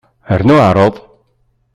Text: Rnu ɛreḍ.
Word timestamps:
Rnu 0.39 0.55
ɛreḍ. 0.67 0.95